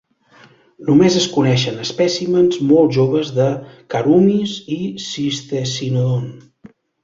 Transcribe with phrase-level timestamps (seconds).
[0.87, 3.47] Només es coneixen espècimens molt joves de
[3.95, 6.29] "Karoomys" i "Cistecynodon".